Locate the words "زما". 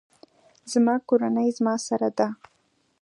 0.71-0.95, 1.57-1.73